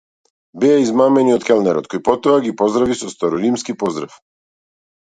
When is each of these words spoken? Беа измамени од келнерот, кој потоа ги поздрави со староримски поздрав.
Беа 0.63 0.79
измамени 0.83 1.35
од 1.35 1.45
келнерот, 1.51 1.87
кој 1.93 2.03
потоа 2.09 2.41
ги 2.49 2.57
поздрави 2.65 3.01
со 3.05 3.13
староримски 3.17 3.81
поздрав. 3.85 4.21